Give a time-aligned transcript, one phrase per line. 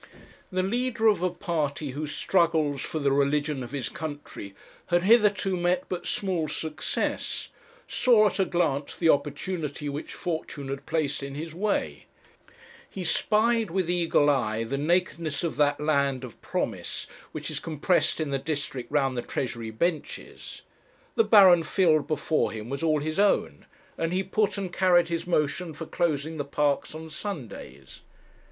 [0.51, 4.55] The leader of a party whose struggles for the religion of his country
[4.87, 7.49] had hitherto met but small success,
[7.87, 12.05] saw at a glance the opportunity which fortune had placed in his way;
[12.89, 18.19] he spied with eagle eye the nakedness of that land of promise which is compressed
[18.19, 20.63] in the district round the Treasury benches;
[21.13, 23.67] the barren field before him was all his own,
[23.99, 28.01] and he put and carried his motion for closing the parks on Sundays.